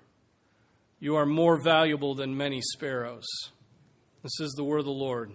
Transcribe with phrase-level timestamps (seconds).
[1.00, 3.26] You are more valuable than many sparrows.
[4.22, 5.32] This is the word of the Lord.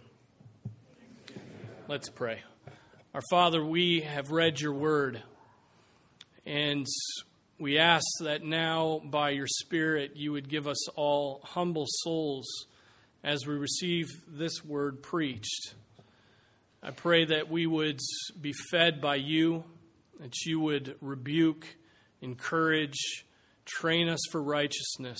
[1.89, 2.42] Let's pray.
[3.14, 5.22] Our Father, we have read your word,
[6.45, 6.86] and
[7.59, 12.48] we ask that now, by your Spirit, you would give us all humble souls
[13.25, 15.73] as we receive this word preached.
[16.88, 17.99] I pray that we would
[18.39, 19.66] be fed by you,
[20.21, 21.67] that you would rebuke,
[22.21, 23.25] encourage,
[23.66, 25.19] train us for righteousness,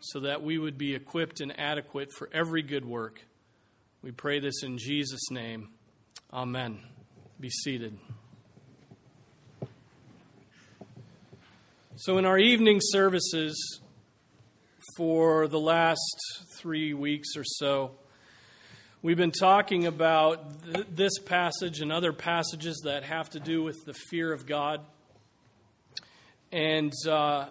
[0.00, 3.20] so that we would be equipped and adequate for every good work.
[4.02, 5.68] We pray this in Jesus' name.
[6.32, 6.80] Amen.
[7.38, 7.96] Be seated.
[11.94, 13.80] So, in our evening services
[14.96, 16.18] for the last
[16.58, 17.92] three weeks or so,
[19.02, 23.82] We've been talking about th- this passage and other passages that have to do with
[23.86, 24.82] the fear of God
[26.52, 27.46] and uh,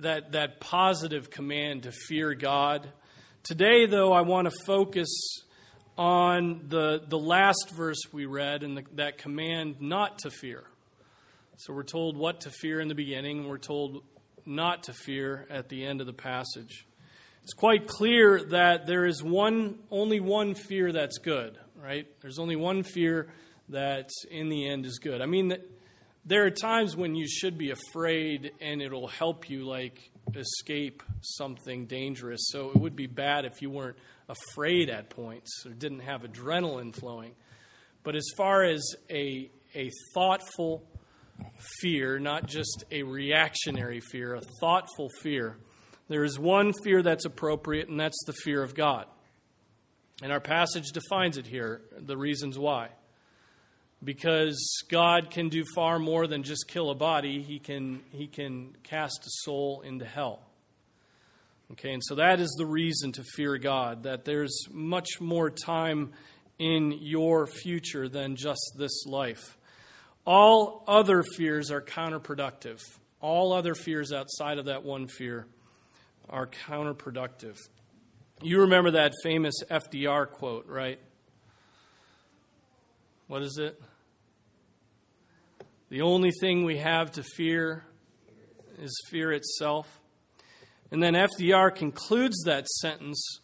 [0.00, 2.90] that, that positive command to fear God.
[3.42, 5.08] Today, though, I want to focus
[5.96, 10.64] on the, the last verse we read and the, that command not to fear.
[11.56, 14.04] So we're told what to fear in the beginning, and we're told
[14.44, 16.84] not to fear at the end of the passage.
[17.42, 22.06] It's quite clear that there is one, only one fear that's good, right?
[22.20, 23.28] There's only one fear
[23.70, 25.20] that in the end is good.
[25.20, 25.56] I mean,
[26.24, 31.86] there are times when you should be afraid and it'll help you, like, escape something
[31.86, 32.40] dangerous.
[32.52, 33.96] So it would be bad if you weren't
[34.28, 37.32] afraid at points or didn't have adrenaline flowing.
[38.04, 40.84] But as far as a, a thoughtful
[41.80, 45.56] fear, not just a reactionary fear, a thoughtful fear,
[46.12, 49.06] there is one fear that's appropriate, and that's the fear of God.
[50.22, 52.88] And our passage defines it here, the reasons why.
[54.04, 58.76] Because God can do far more than just kill a body, He can, he can
[58.82, 60.40] cast a soul into hell.
[61.72, 66.12] Okay, and so that is the reason to fear God, that there's much more time
[66.58, 69.56] in your future than just this life.
[70.26, 72.80] All other fears are counterproductive.
[73.20, 75.46] All other fears outside of that one fear
[76.32, 77.58] are counterproductive.
[78.40, 80.98] You remember that famous FDR quote, right?
[83.28, 83.80] What is it?
[85.90, 87.84] The only thing we have to fear
[88.78, 90.00] is fear itself.
[90.90, 93.40] And then FDR concludes that sentence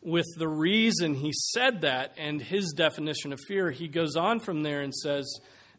[0.00, 3.70] with the reason he said that and his definition of fear.
[3.70, 5.30] He goes on from there and says,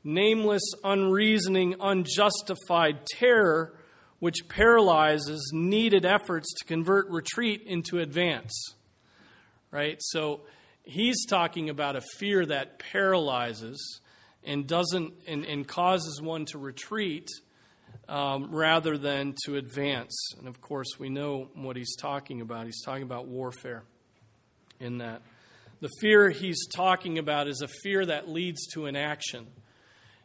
[0.03, 3.73] nameless, unreasoning, unjustified terror
[4.23, 8.73] which paralyzes needed efforts to convert retreat into advance.
[9.69, 9.97] Right?
[9.99, 10.43] So
[10.83, 13.99] he's talking about a fear that paralyzes
[14.45, 17.27] and doesn't and, and causes one to retreat
[18.07, 20.15] um, rather than to advance.
[20.39, 22.63] And of course, we know what he's talking about.
[22.65, 23.83] He's talking about warfare
[24.79, 25.21] in that.
[25.81, 29.47] The fear he's talking about is a fear that leads to an action.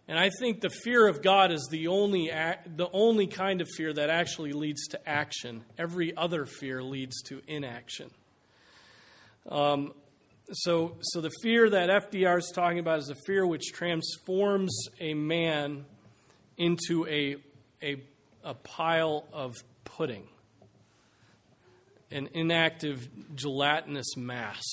[0.09, 2.29] And I think the fear of God is the only,
[2.67, 5.65] the only kind of fear that actually leads to action.
[5.77, 8.11] Every other fear leads to inaction.
[9.47, 9.93] Um,
[10.51, 15.13] so, so the fear that FDR is talking about is a fear which transforms a
[15.13, 15.85] man
[16.57, 17.37] into a,
[17.83, 18.03] a,
[18.43, 20.27] a pile of pudding,
[22.11, 24.65] an inactive gelatinous mass.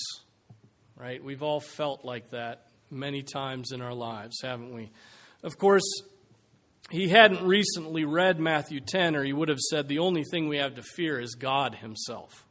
[0.96, 1.22] Right?
[1.22, 4.90] We've all felt like that many times in our lives, haven't we?
[5.46, 6.02] Of course,
[6.90, 10.56] he hadn't recently read Matthew 10, or he would have said, The only thing we
[10.56, 12.44] have to fear is God Himself.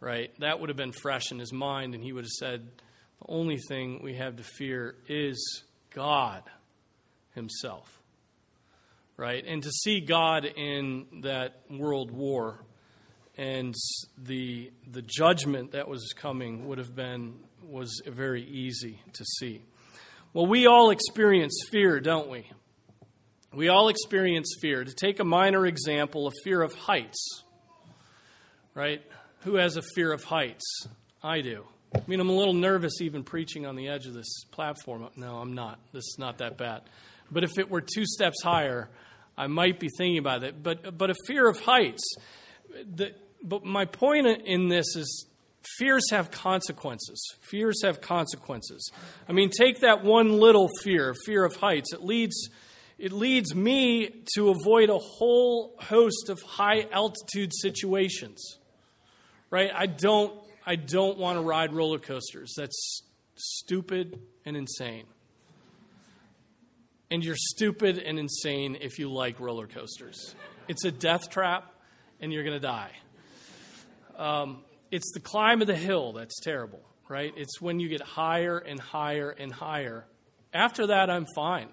[0.00, 0.32] Right?
[0.40, 2.66] That would have been fresh in his mind, and he would have said,
[3.20, 6.44] The only thing we have to fear is God
[7.34, 8.00] Himself.
[9.18, 9.44] right?
[9.46, 12.64] And to see God in that world war
[13.36, 13.74] and
[14.16, 17.34] the the judgment that was coming would have been
[17.68, 19.60] was very easy to see.
[20.36, 22.44] Well, we all experience fear, don't we?
[23.54, 24.84] We all experience fear.
[24.84, 27.42] To take a minor example, a fear of heights.
[28.74, 29.00] Right?
[29.44, 30.88] Who has a fear of heights?
[31.22, 31.64] I do.
[31.94, 35.08] I mean, I'm a little nervous even preaching on the edge of this platform.
[35.16, 35.78] No, I'm not.
[35.94, 36.82] This is not that bad.
[37.30, 38.90] But if it were two steps higher,
[39.38, 40.62] I might be thinking about it.
[40.62, 42.04] But, but a fear of heights.
[42.94, 45.24] The, but my point in this is
[45.78, 47.20] fears have consequences.
[47.40, 48.90] Fears have consequences.
[49.28, 51.92] I mean, take that one little fear, fear of heights.
[51.92, 52.48] It leads,
[52.98, 58.58] it leads me to avoid a whole host of high altitude situations.
[59.50, 59.70] Right?
[59.74, 60.32] I don't,
[60.66, 62.52] I don't want to ride roller coasters.
[62.56, 63.02] That's
[63.36, 65.04] stupid and insane.
[67.10, 70.34] And you're stupid and insane if you like roller coasters.
[70.66, 71.72] It's a death trap,
[72.20, 72.90] and you're going to die.
[74.16, 77.32] Um, it's the climb of the hill that's terrible, right?
[77.36, 80.06] It's when you get higher and higher and higher.
[80.52, 81.68] After that, I'm fine.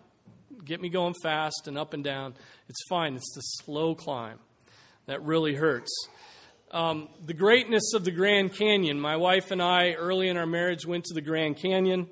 [0.65, 2.35] Get me going fast and up and down.
[2.69, 3.15] It's fine.
[3.15, 4.39] It's the slow climb
[5.05, 5.91] that really hurts.
[6.71, 8.99] Um, the greatness of the Grand Canyon.
[8.99, 12.07] My wife and I, early in our marriage, went to the Grand Canyon,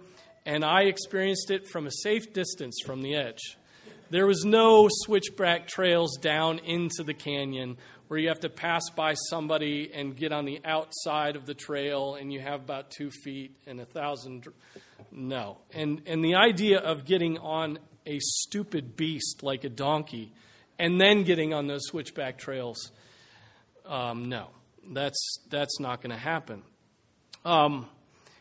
[0.45, 3.57] and I experienced it from a safe distance from the edge.
[4.11, 7.77] There was no switchback trails down into the canyon
[8.11, 12.15] where you have to pass by somebody and get on the outside of the trail
[12.15, 14.45] and you have about two feet and a thousand.
[15.13, 15.59] No.
[15.73, 20.33] And, and the idea of getting on a stupid beast like a donkey
[20.77, 22.91] and then getting on those switchback trails,
[23.85, 24.47] um, no.
[24.89, 26.63] That's, that's not going to happen.
[27.45, 27.87] Um,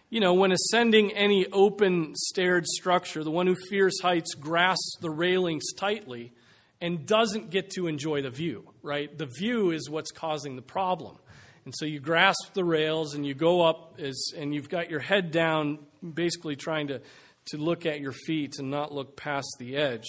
[0.09, 5.11] you know, when ascending any open staired structure, the one who fears heights grasps the
[5.11, 6.33] railings tightly
[6.81, 9.17] and doesn't get to enjoy the view, right?
[9.17, 11.17] The view is what's causing the problem.
[11.65, 15.01] And so you grasp the rails and you go up as, and you've got your
[15.01, 15.79] head down,
[16.15, 17.01] basically trying to,
[17.47, 20.09] to look at your feet and not look past the edge.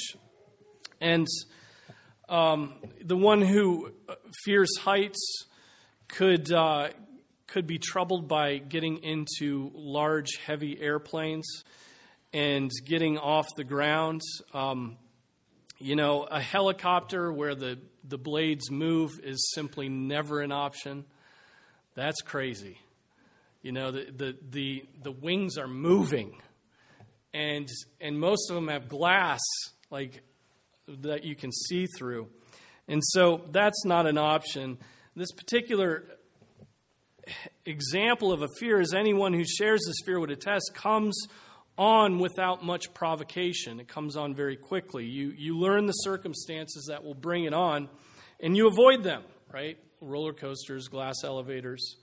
[1.02, 1.28] And
[2.30, 3.92] um, the one who
[4.46, 5.46] fears heights
[6.08, 6.90] could, uh,
[7.48, 11.64] could be troubled by getting into large, heavy airplanes
[12.34, 14.22] and getting off the ground.
[14.54, 14.98] Um,
[15.81, 21.06] you know, a helicopter where the, the blades move is simply never an option.
[21.95, 22.78] That's crazy.
[23.62, 26.39] You know, the, the, the, the wings are moving,
[27.33, 27.68] and,
[28.00, 29.39] and most of them have glass,
[29.89, 30.22] like
[30.88, 32.27] that you can see through.
[32.88, 34.77] And so that's not an option.
[35.16, 36.04] This particular
[37.66, 41.16] example of a fear, as anyone who shares this fear would attest, comes
[41.78, 43.80] on without much provocation.
[43.80, 45.06] It comes on very quickly.
[45.06, 47.90] You, you learn the circumstances that will bring it on,
[48.40, 49.78] and you avoid them, right?
[50.02, 51.96] Roller coasters, glass elevators.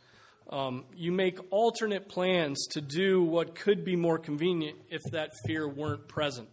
[0.51, 5.69] Um, you make alternate plans to do what could be more convenient if that fear
[5.69, 6.49] weren't present.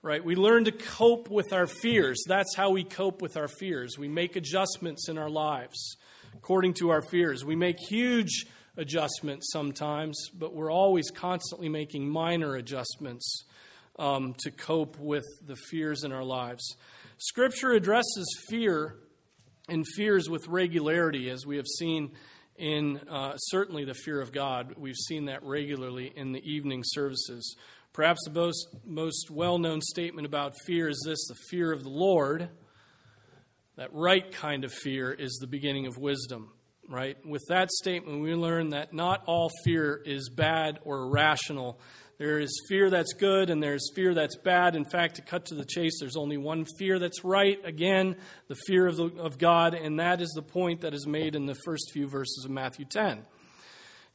[0.00, 0.24] Right?
[0.24, 2.24] We learn to cope with our fears.
[2.26, 3.98] That's how we cope with our fears.
[3.98, 5.96] We make adjustments in our lives
[6.34, 7.44] according to our fears.
[7.44, 13.44] We make huge adjustments sometimes, but we're always constantly making minor adjustments
[13.98, 16.76] um, to cope with the fears in our lives.
[17.18, 18.96] Scripture addresses fear
[19.68, 22.12] and fears with regularity, as we have seen
[22.56, 24.74] in uh, certainly the fear of God.
[24.76, 27.56] We've seen that regularly in the evening services.
[27.92, 31.90] Perhaps the most, most well known statement about fear is this the fear of the
[31.90, 32.48] Lord.
[33.76, 36.52] That right kind of fear is the beginning of wisdom
[36.92, 37.16] right?
[37.24, 41.80] With that statement, we learn that not all fear is bad or irrational.
[42.18, 44.76] There is fear that's good and there's fear that's bad.
[44.76, 47.58] In fact, to cut to the chase, there's only one fear that's right.
[47.64, 48.16] Again,
[48.48, 51.46] the fear of, the, of God, and that is the point that is made in
[51.46, 53.24] the first few verses of Matthew 10.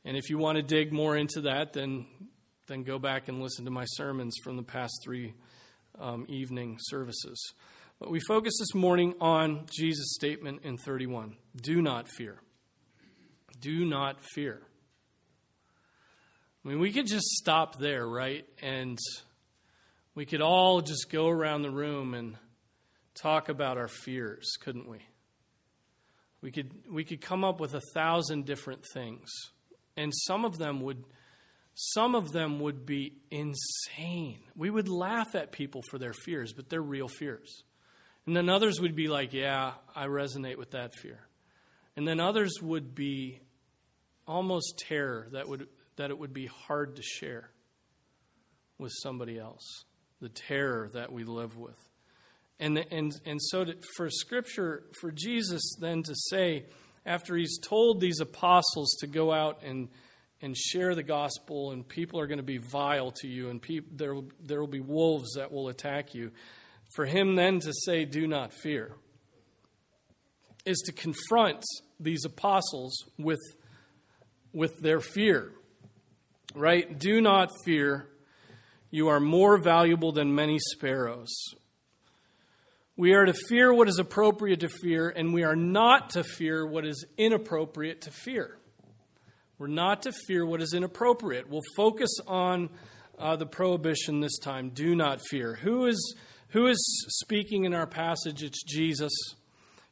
[0.05, 2.05] And if you want to dig more into that, then,
[2.67, 5.33] then go back and listen to my sermons from the past three
[5.99, 7.53] um, evening services.
[7.99, 12.39] But we focus this morning on Jesus' statement in 31 Do not fear.
[13.59, 14.61] Do not fear.
[16.63, 18.45] I mean, we could just stop there, right?
[18.61, 18.97] And
[20.15, 22.35] we could all just go around the room and
[23.15, 24.99] talk about our fears, couldn't we?
[26.41, 29.29] We could, we could come up with a thousand different things.
[29.95, 31.03] And some of them would
[31.79, 34.39] some of them would be insane.
[34.55, 37.61] We would laugh at people for their fears, but they're real fears.
[38.25, 41.19] And then others would be like, Yeah, I resonate with that fear.
[41.95, 43.41] And then others would be
[44.27, 45.67] almost terror that would
[45.97, 47.49] that it would be hard to share
[48.77, 49.85] with somebody else.
[50.21, 51.77] The terror that we live with.
[52.59, 56.65] And, and, and so to, for Scripture, for Jesus then to say,
[57.05, 59.89] after he's told these apostles to go out and,
[60.41, 63.95] and share the gospel, and people are going to be vile to you, and peop,
[63.95, 66.31] there, there will be wolves that will attack you,
[66.95, 68.91] for him then to say, Do not fear,
[70.65, 71.63] is to confront
[71.99, 73.39] these apostles with,
[74.57, 75.51] with their fear.
[76.55, 76.97] Right?
[76.97, 78.09] Do not fear.
[78.89, 81.29] You are more valuable than many sparrows.
[82.95, 86.65] We are to fear what is appropriate to fear, and we are not to fear
[86.65, 88.57] what is inappropriate to fear.
[89.59, 91.47] We're not to fear what is inappropriate.
[91.47, 92.69] We'll focus on
[93.19, 94.69] uh, the prohibition this time.
[94.69, 95.53] Do not fear.
[95.61, 96.15] Who is,
[96.49, 96.79] who is
[97.21, 98.41] speaking in our passage?
[98.41, 99.13] It's Jesus.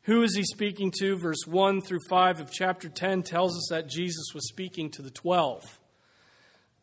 [0.06, 1.18] Who is he speaking to?
[1.18, 5.10] Verse 1 through 5 of chapter 10 tells us that Jesus was speaking to the
[5.10, 5.64] 12,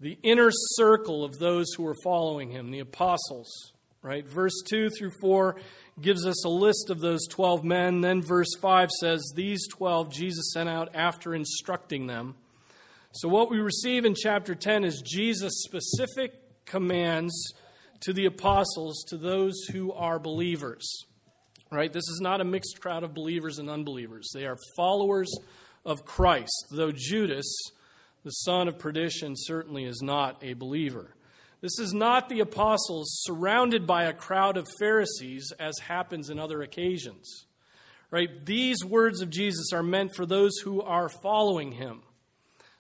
[0.01, 3.73] the inner circle of those who were following him, the apostles.
[4.03, 4.27] Right?
[4.27, 5.55] Verse 2 through 4
[6.01, 8.01] gives us a list of those 12 men.
[8.01, 12.35] Then verse 5 says, These 12 Jesus sent out after instructing them.
[13.13, 17.53] So, what we receive in chapter 10 is Jesus' specific commands
[18.01, 21.05] to the apostles, to those who are believers.
[21.73, 21.91] Right?
[21.91, 24.31] This is not a mixed crowd of believers and unbelievers.
[24.35, 25.35] They are followers
[25.87, 27.47] of Christ, though Judas,
[28.25, 31.15] the son of perdition, certainly is not a believer.
[31.63, 36.61] This is not the apostles surrounded by a crowd of Pharisees as happens in other
[36.61, 37.47] occasions.
[38.11, 38.45] Right?
[38.45, 42.03] These words of Jesus are meant for those who are following him.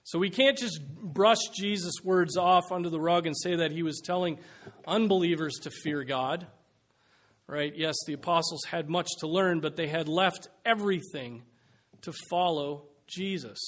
[0.05, 3.83] So we can't just brush Jesus' words off under the rug and say that he
[3.83, 4.39] was telling
[4.87, 6.47] unbelievers to fear God.
[7.53, 7.75] Right?
[7.77, 11.43] Yes, the apostles had much to learn, but they had left everything
[12.01, 13.59] to follow Jesus.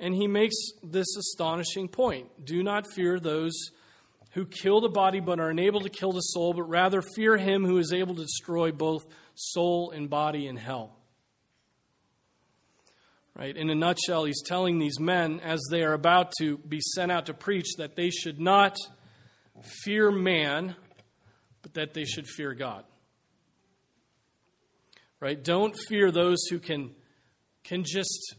[0.00, 3.52] And he makes this astonishing point do not fear those
[4.32, 7.64] who kill the body but are unable to kill the soul, but rather fear him
[7.64, 9.06] who is able to destroy both
[9.36, 10.96] soul and body in hell.
[13.38, 13.56] Right?
[13.56, 17.26] In a nutshell, he's telling these men as they are about to be sent out
[17.26, 18.76] to preach that they should not
[19.84, 20.74] fear man,
[21.62, 22.84] but that they should fear God.
[25.24, 25.42] Right?
[25.42, 26.90] Don't fear those who can
[27.62, 28.34] can just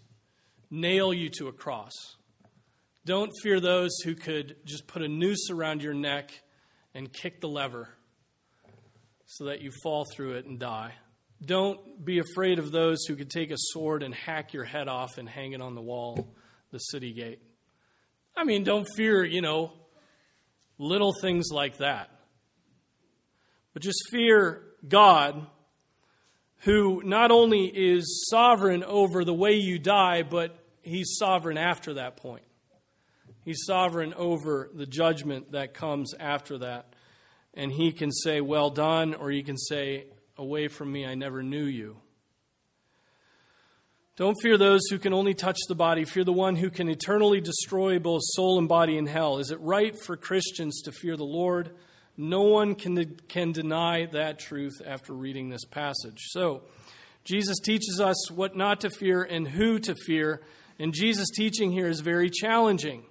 [0.69, 1.93] nail you to a cross.
[3.07, 6.29] Don't fear those who could just put a noose around your neck
[6.93, 7.89] and kick the lever
[9.25, 10.93] so that you fall through it and die.
[11.43, 15.17] Don't be afraid of those who could take a sword and hack your head off
[15.17, 16.35] and hang it on the wall,
[16.69, 17.39] the city gate.
[18.37, 19.73] I mean, don't fear, you know,
[20.77, 22.11] little things like that.
[23.73, 25.47] But just fear God,
[26.59, 32.17] who not only is sovereign over the way you die, but he's sovereign after that
[32.17, 32.43] point.
[33.43, 36.93] He's sovereign over the judgment that comes after that.
[37.53, 40.07] And he can say, Well done, or he can say,
[40.37, 41.97] Away from me, I never knew you.
[44.17, 46.05] Don't fear those who can only touch the body.
[46.05, 49.39] Fear the one who can eternally destroy both soul and body in hell.
[49.39, 51.75] Is it right for Christians to fear the Lord?
[52.17, 56.19] No one can, can deny that truth after reading this passage.
[56.29, 56.61] So,
[57.25, 60.41] Jesus teaches us what not to fear and who to fear.
[60.79, 63.03] And Jesus' teaching here is very challenging.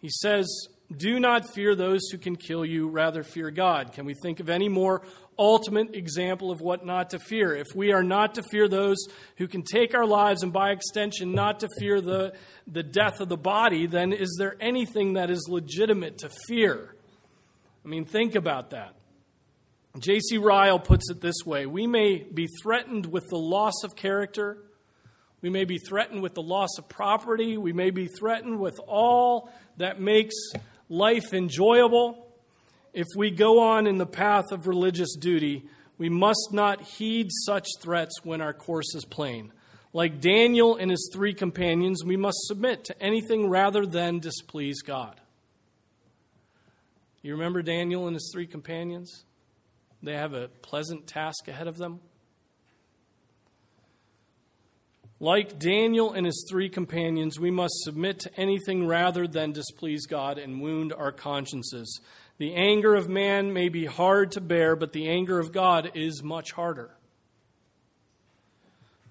[0.00, 0.48] He says,
[0.96, 3.92] Do not fear those who can kill you, rather fear God.
[3.92, 5.02] Can we think of any more
[5.38, 7.54] ultimate example of what not to fear?
[7.54, 8.96] If we are not to fear those
[9.36, 12.32] who can take our lives, and by extension, not to fear the,
[12.66, 16.94] the death of the body, then is there anything that is legitimate to fear?
[17.88, 18.94] I mean, think about that.
[19.98, 20.36] J.C.
[20.36, 24.58] Ryle puts it this way We may be threatened with the loss of character
[25.40, 27.56] we may be threatened with the loss of property.
[27.56, 30.34] We may be threatened with all that makes
[30.88, 32.26] life enjoyable.
[32.92, 35.64] If we go on in the path of religious duty,
[35.96, 39.52] we must not heed such threats when our course is plain.
[39.92, 45.20] Like Daniel and his three companions, we must submit to anything rather than displease God.
[47.22, 49.24] You remember Daniel and his three companions?
[50.02, 52.00] They have a pleasant task ahead of them.
[55.20, 60.38] Like Daniel and his three companions, we must submit to anything rather than displease God
[60.38, 62.00] and wound our consciences.
[62.38, 66.22] The anger of man may be hard to bear, but the anger of God is
[66.22, 66.94] much harder.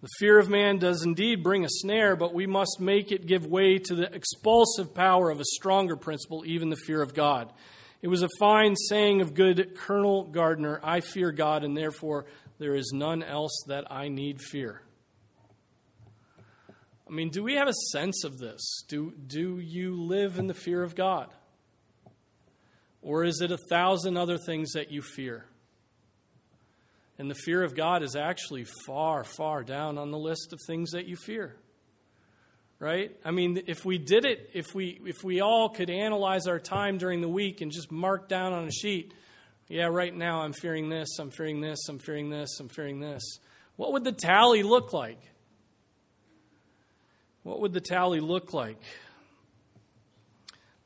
[0.02, 3.46] The fear of man does indeed bring a snare, but we must make it give
[3.46, 7.52] way to the expulsive power of a stronger principle, even the fear of God.
[8.02, 12.26] It was a fine saying of good Colonel Gardiner I fear God, and therefore
[12.60, 14.82] there is none else that I need fear.
[17.08, 18.84] I mean, do we have a sense of this?
[18.88, 21.30] Do, do you live in the fear of God?
[23.02, 25.46] Or is it a thousand other things that you fear?
[27.18, 30.92] And the fear of God is actually far, far down on the list of things
[30.92, 31.56] that you fear.
[32.80, 33.12] Right?
[33.26, 37.00] I mean, if we did it, if we if we all could analyze our time
[37.00, 39.14] during the week and just mark down on a sheet,
[39.68, 43.40] yeah, right now I'm fearing this, I'm fearing this, I'm fearing this, I'm fearing this.
[43.78, 45.20] What would the tally look like?
[47.44, 48.82] What would the tally look like?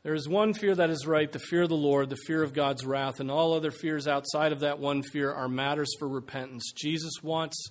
[0.03, 2.53] There is one fear that is right, the fear of the Lord, the fear of
[2.53, 6.71] God's wrath, and all other fears outside of that one fear are matters for repentance.
[6.75, 7.67] Jesus wants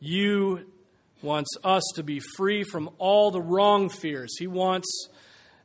[0.00, 0.66] you,
[1.22, 4.36] wants us to be free from all the wrong fears.
[4.38, 5.08] He wants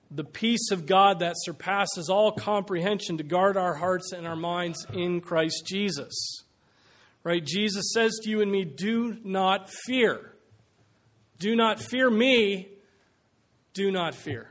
[0.10, 4.86] the peace of God that surpasses all comprehension to guard our hearts and our minds
[4.94, 6.44] in Christ Jesus.
[7.24, 7.44] Right?
[7.44, 10.34] Jesus says to you and me, do not fear.
[11.40, 12.70] Do not fear me.
[13.74, 14.50] Do not fear.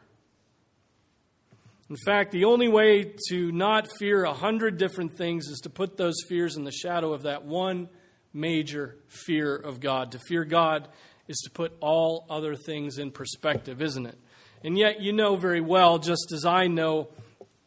[1.90, 5.96] In fact, the only way to not fear a hundred different things is to put
[5.96, 7.88] those fears in the shadow of that one
[8.32, 10.12] major fear of God.
[10.12, 10.88] To fear God
[11.28, 14.18] is to put all other things in perspective, isn't it?
[14.64, 17.08] And yet, you know very well, just as I know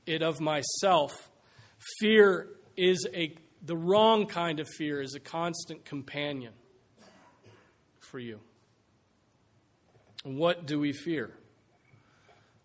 [0.05, 1.29] it of myself,
[1.99, 6.53] fear is a the wrong kind of fear is a constant companion
[7.99, 8.39] for you.
[10.23, 11.31] What do we fear?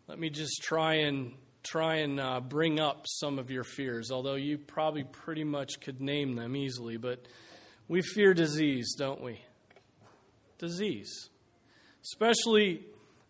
[0.07, 4.35] Let me just try and try and uh, bring up some of your fears, although
[4.35, 6.97] you probably pretty much could name them easily.
[6.97, 7.27] But
[7.91, 9.41] we fear disease, don't we?
[10.59, 11.29] Disease.
[12.05, 12.85] Especially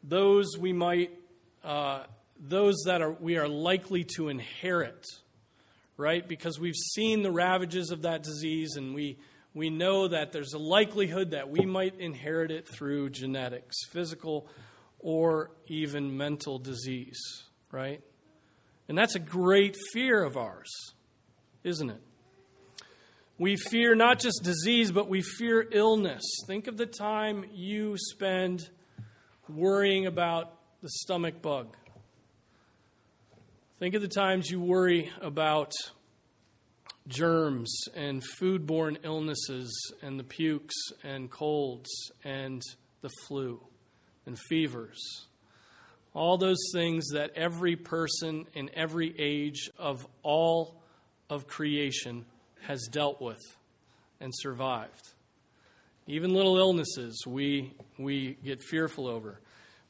[0.04, 1.12] those we might,
[1.64, 2.02] uh,
[2.38, 5.02] those that are, we are likely to inherit,
[5.96, 6.28] right?
[6.28, 9.16] Because we've seen the ravages of that disease and we,
[9.54, 14.46] we know that there's a likelihood that we might inherit it through genetics, physical
[14.98, 17.18] or even mental disease,
[17.72, 18.02] right?
[18.90, 20.68] And that's a great fear of ours,
[21.64, 22.02] isn't it?
[23.40, 26.20] We fear not just disease, but we fear illness.
[26.46, 28.68] Think of the time you spend
[29.48, 31.74] worrying about the stomach bug.
[33.78, 35.72] Think of the times you worry about
[37.08, 39.72] germs and foodborne illnesses
[40.02, 41.88] and the pukes and colds
[42.22, 42.60] and
[43.00, 43.58] the flu
[44.26, 45.00] and fevers.
[46.12, 50.82] All those things that every person in every age of all
[51.30, 52.26] of creation
[52.62, 53.40] has dealt with
[54.20, 55.08] and survived.
[56.06, 59.40] Even little illnesses we, we get fearful over.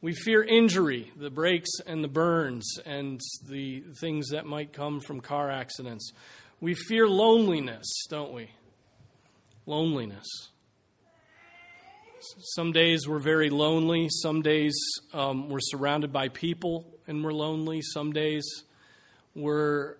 [0.02, 5.20] We fear injury, the breaks and the burns, and the things that might come from
[5.20, 6.12] car accidents.
[6.60, 8.50] We fear loneliness, don't we?
[9.66, 10.26] Loneliness.
[12.54, 14.08] Some days we're very lonely.
[14.10, 14.74] Some days
[15.12, 17.80] um, we're surrounded by people and we're lonely.
[17.82, 18.44] Some days
[19.34, 19.96] we're,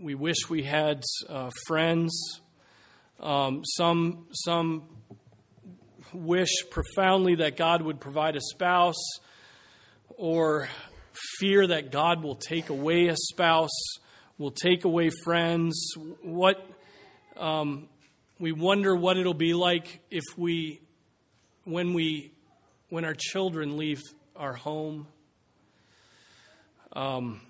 [0.00, 2.40] we wish we had uh, friends.
[3.20, 4.84] Um, some, some
[6.12, 9.18] wish profoundly that God would provide a spouse
[10.16, 10.68] or
[11.38, 13.98] fear that God will take away a spouse,
[14.38, 15.94] will take away friends.
[16.22, 16.64] What
[17.36, 17.88] um,
[18.38, 20.80] we wonder what it'll be like if we
[21.64, 22.32] when we
[22.88, 24.00] when our children leave
[24.34, 25.06] our home.
[26.92, 27.40] Um,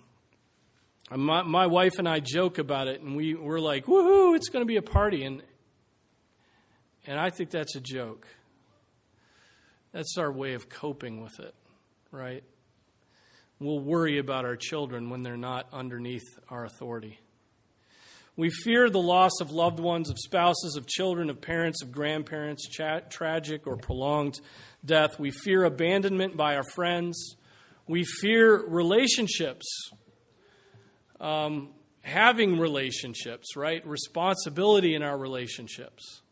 [1.14, 4.62] my, my wife and I joke about it, and we, we're like, woohoo, it's going
[4.62, 5.24] to be a party.
[5.24, 5.42] And,
[7.06, 8.26] and I think that's a joke.
[9.92, 11.54] That's our way of coping with it,
[12.10, 12.42] right?
[13.58, 17.18] We'll worry about our children when they're not underneath our authority.
[18.36, 22.68] We fear the loss of loved ones, of spouses, of children, of parents, of grandparents,
[22.68, 24.40] tra- tragic or prolonged
[24.84, 25.18] death.
[25.18, 27.36] We fear abandonment by our friends.
[27.88, 29.64] We fear relationships,
[31.20, 31.70] um,
[32.02, 33.86] having relationships, right?
[33.86, 36.22] Responsibility in our relationships.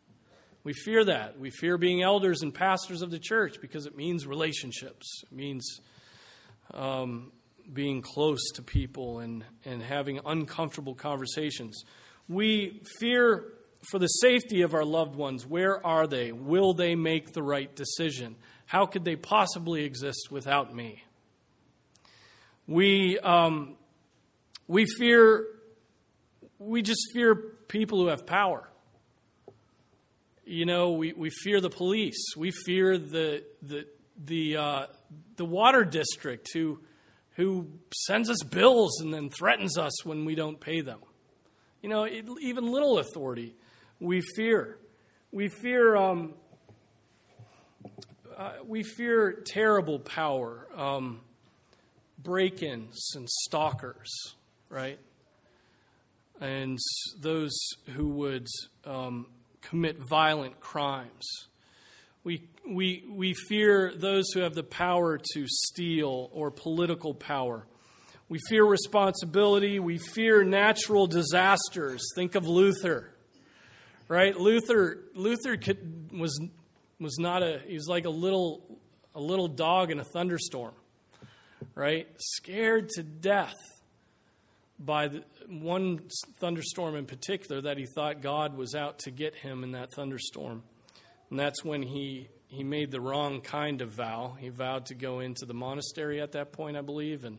[0.63, 1.39] We fear that.
[1.39, 5.23] We fear being elders and pastors of the church because it means relationships.
[5.23, 5.79] It means
[6.73, 7.31] um,
[7.71, 11.83] being close to people and, and having uncomfortable conversations.
[12.27, 13.45] We fear
[13.91, 15.45] for the safety of our loved ones.
[15.45, 16.31] Where are they?
[16.31, 18.35] Will they make the right decision?
[18.65, 21.03] How could they possibly exist without me?
[22.67, 23.75] We, um,
[24.67, 25.45] we fear,
[26.59, 27.35] we just fear
[27.67, 28.69] people who have power.
[30.45, 32.33] You know, we, we fear the police.
[32.37, 33.87] We fear the, the,
[34.23, 34.85] the, uh,
[35.37, 36.79] the water district who
[37.35, 40.99] who sends us bills and then threatens us when we don't pay them.
[41.81, 43.55] You know, it, even little authority
[43.99, 44.77] we fear.
[45.31, 45.95] We fear.
[45.95, 46.33] Um,
[48.37, 51.21] uh, we fear terrible power, um,
[52.21, 54.11] break ins and stalkers,
[54.75, 54.99] right?
[56.41, 56.77] and
[57.19, 57.57] those
[57.93, 58.47] who would
[58.85, 59.27] um,
[59.61, 61.25] commit violent crimes.
[62.23, 67.65] We, we, we fear those who have the power to steal or political power.
[68.27, 69.79] We fear responsibility.
[69.79, 72.03] We fear natural disasters.
[72.15, 73.11] Think of Luther,
[74.07, 74.35] right?
[74.35, 76.41] Luther, Luther could, was,
[76.99, 78.79] was not a, he was like a little,
[79.13, 80.73] a little dog in a thunderstorm,
[81.75, 82.07] right?
[82.17, 83.53] Scared to death
[84.77, 86.01] by the, one
[86.39, 90.63] thunderstorm in particular that he thought God was out to get him in that thunderstorm.
[91.29, 94.35] And that's when he, he made the wrong kind of vow.
[94.39, 97.37] He vowed to go into the monastery at that point, I believe, and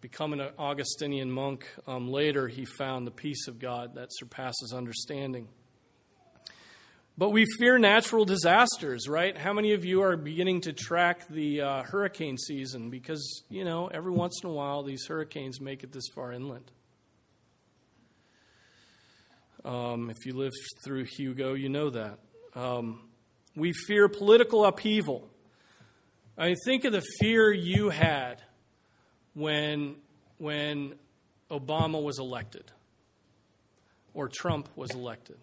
[0.00, 1.66] become an Augustinian monk.
[1.86, 5.48] Um, later, he found the peace of God that surpasses understanding.
[7.18, 9.36] But we fear natural disasters, right?
[9.36, 12.88] How many of you are beginning to track the uh, hurricane season?
[12.88, 16.70] Because, you know, every once in a while these hurricanes make it this far inland.
[19.64, 22.18] Um, if you lived through Hugo, you know that.
[22.54, 23.02] Um,
[23.54, 25.28] we fear political upheaval.
[26.38, 28.42] I think of the fear you had
[29.34, 29.96] when,
[30.38, 30.94] when
[31.50, 32.72] Obama was elected
[34.14, 35.36] or Trump was elected.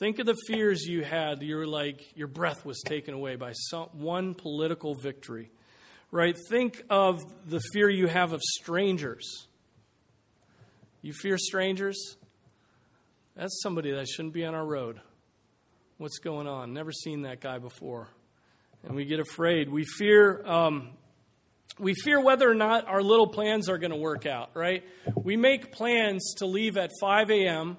[0.00, 1.42] Think of the fears you had.
[1.42, 5.50] You were like, your breath was taken away by some, one political victory,
[6.10, 6.34] right?
[6.48, 9.46] Think of the fear you have of strangers.
[11.02, 12.16] You fear strangers?
[13.36, 15.02] That's somebody that shouldn't be on our road.
[15.98, 16.72] What's going on?
[16.72, 18.08] Never seen that guy before.
[18.82, 19.68] And we get afraid.
[19.68, 20.42] We fear.
[20.46, 20.92] Um,
[21.78, 24.82] we fear whether or not our little plans are going to work out, right?
[25.14, 27.76] We make plans to leave at 5 a.m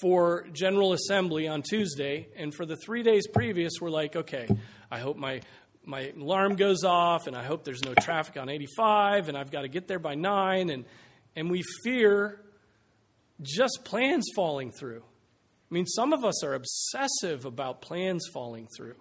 [0.00, 4.48] for General Assembly on Tuesday, and for the three days previous, we're like, okay,
[4.90, 5.40] I hope my
[5.84, 9.62] my alarm goes off, and I hope there's no traffic on 85, and I've got
[9.62, 10.84] to get there by nine, and
[11.34, 12.40] and we fear
[13.42, 15.02] just plans falling through.
[15.70, 18.96] I mean, some of us are obsessive about plans falling through,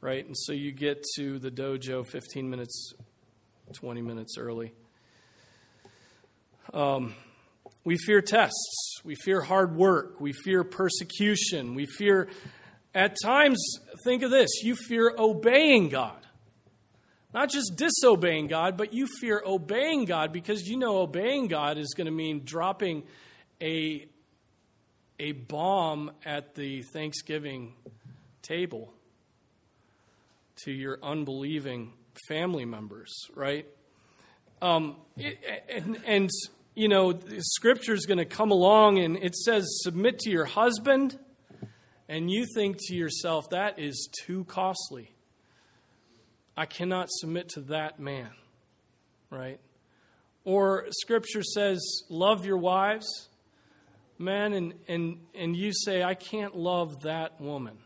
[0.00, 0.24] right?
[0.24, 2.94] And so you get to the dojo 15 minutes,
[3.74, 4.72] 20 minutes early.
[6.72, 7.14] Um,
[7.86, 9.00] we fear tests.
[9.04, 10.20] We fear hard work.
[10.20, 11.76] We fear persecution.
[11.76, 12.28] We fear,
[12.92, 13.64] at times,
[14.02, 16.18] think of this you fear obeying God.
[17.32, 21.94] Not just disobeying God, but you fear obeying God because you know obeying God is
[21.96, 23.04] going to mean dropping
[23.62, 24.08] a,
[25.20, 27.74] a bomb at the Thanksgiving
[28.42, 28.92] table
[30.64, 31.92] to your unbelieving
[32.26, 33.66] family members, right?
[34.60, 36.30] Um, it, and, and
[36.76, 41.18] you know, scripture is going to come along and it says, submit to your husband,
[42.06, 45.10] and you think to yourself, that is too costly.
[46.54, 48.28] I cannot submit to that man,
[49.30, 49.58] right?
[50.44, 53.28] Or scripture says, love your wives,
[54.18, 57.78] man, and, and, and you say, I can't love that woman.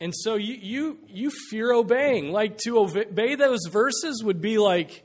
[0.00, 2.30] And so you, you, you fear obeying.
[2.30, 5.02] Like to obey those verses would be like,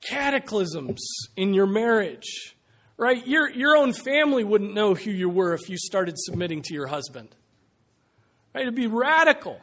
[0.00, 1.00] cataclysms
[1.36, 2.56] in your marriage,
[2.96, 3.26] right?
[3.26, 6.86] Your, your own family wouldn't know who you were if you started submitting to your
[6.86, 7.28] husband,
[8.54, 8.62] right?
[8.62, 9.60] It'd be radical,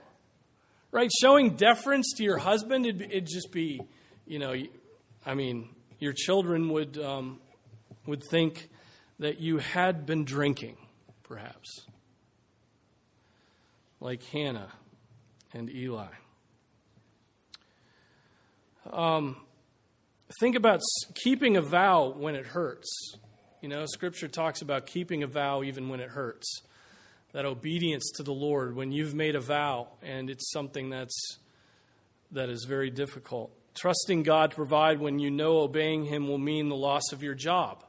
[0.91, 1.10] right?
[1.21, 3.82] Showing deference to your husband, it'd, it'd just be,
[4.26, 4.56] you know,
[5.26, 5.69] I mean,
[6.00, 7.39] your children would, um,
[8.06, 8.69] would think
[9.19, 10.78] that you had been drinking,
[11.23, 11.86] perhaps,
[14.00, 14.71] like Hannah
[15.54, 16.08] and Eli.
[18.91, 19.38] Um,
[20.40, 20.82] think about
[21.16, 23.16] keeping a vow when it hurts.
[23.62, 26.62] You know, Scripture talks about keeping a vow even when it hurts.
[27.34, 31.38] That obedience to the Lord when you've made a vow and it's something that's
[32.32, 33.52] that is very difficult.
[33.74, 37.36] Trusting God to provide when you know obeying Him will mean the loss of your
[37.36, 37.84] job,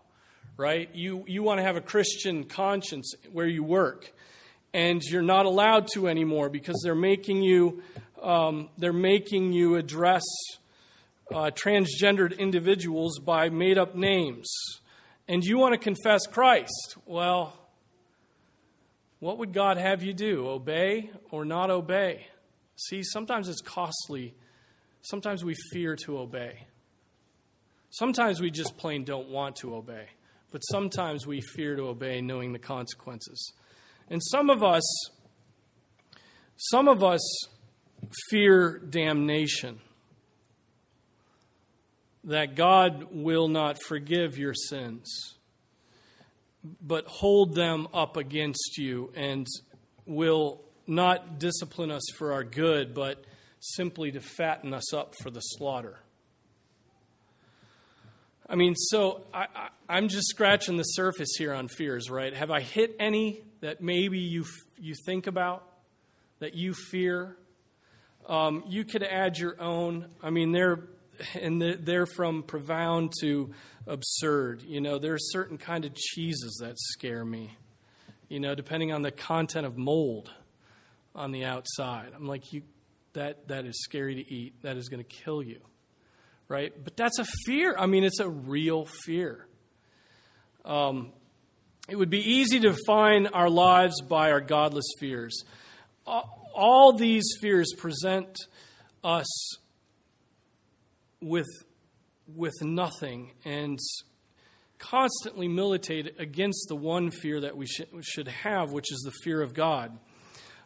[0.57, 0.89] right?
[0.95, 4.13] You you want to have a Christian conscience where you work,
[4.75, 7.83] and you're not allowed to anymore because they're making you
[8.23, 10.25] um, they're making you address
[11.35, 14.51] uh, transgendered individuals by made up names,
[15.27, 17.55] and you want to confess Christ, well,
[19.21, 20.49] what would God have you do?
[20.49, 22.27] Obey or not obey?
[22.77, 24.35] See, sometimes it's costly.
[25.03, 26.67] Sometimes we fear to obey.
[27.91, 30.07] Sometimes we just plain don't want to obey.
[30.53, 33.53] But sometimes we fear to obey knowing the consequences.
[34.09, 34.85] And some of us
[36.57, 37.21] some of us
[38.31, 39.81] fear damnation
[42.25, 45.35] that God will not forgive your sins,
[46.83, 49.47] but hold them up against you and
[50.07, 53.25] will not discipline us for our good, but
[53.61, 55.99] simply to fatten us up for the slaughter.
[58.49, 62.33] I mean, so I, am just scratching the surface here on fears, right?
[62.35, 64.47] Have I hit any that maybe you,
[64.79, 65.69] you think about,
[66.39, 67.37] that you fear?
[68.27, 70.07] Um, you could add your own.
[70.23, 70.81] I mean, they're
[71.41, 73.53] and they're from profound to
[73.87, 74.63] absurd.
[74.63, 77.57] You know, there are certain kind of cheeses that scare me.
[78.29, 80.31] You know, depending on the content of mold
[81.15, 82.13] on the outside.
[82.15, 82.63] I'm like, you,
[83.15, 84.63] that that is scary to eat.
[84.63, 85.61] That is going to kill you,
[86.47, 86.73] right?
[86.85, 87.75] But that's a fear.
[87.77, 89.47] I mean, it's a real fear.
[90.65, 91.13] Um,
[91.89, 95.43] it would be easy to define our lives by our godless fears.
[96.07, 98.39] All these fears present
[99.03, 99.27] us
[101.21, 101.49] with,
[102.35, 103.79] with nothing and
[104.79, 109.43] constantly militate against the one fear that we should, should have, which is the fear
[109.43, 109.99] of God.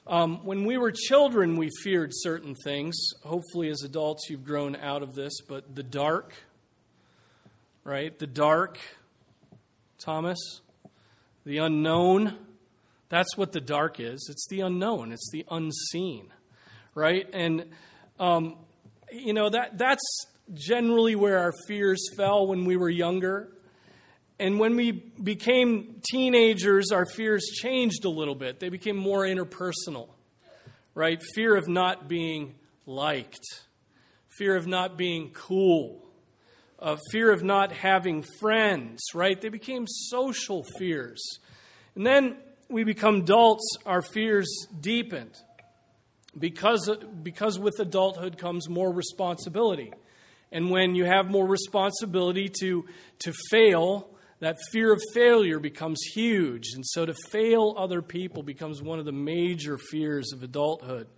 [0.07, 2.97] Um, when we were children, we feared certain things.
[3.25, 6.35] Hopefully, as adults, you've grown out of this, but the dark,
[7.85, 8.19] right?
[8.19, 8.79] The dark,
[10.05, 10.61] Thomas,
[11.45, 12.37] the unknown.
[13.09, 14.27] That's what the dark is.
[14.31, 16.33] It's the unknown, it's the unseen,
[16.95, 17.29] right?
[17.33, 17.67] And,
[18.19, 18.57] um,
[19.13, 23.53] you know, that, that's generally where our fears fell when we were younger.
[24.39, 28.59] And when we became teenagers, our fears changed a little bit.
[28.59, 30.09] They became more interpersonal,
[30.95, 31.23] right?
[31.35, 32.55] Fear of not being
[32.87, 33.45] liked,
[34.29, 36.05] fear of not being cool,
[36.79, 39.41] uh, fear of not having friends, right?
[39.41, 41.23] They became social fears.
[41.95, 42.37] And then
[42.69, 44.49] we become adults, our fears
[44.81, 45.37] deepened
[46.37, 46.91] because,
[47.23, 49.93] because with adulthood comes more responsibility.
[50.53, 52.85] And when you have more responsibility to,
[53.21, 54.09] to fail,
[54.41, 56.75] that fear of failure becomes huge.
[56.75, 61.09] And so to fail other people becomes one of the major fears of adulthood.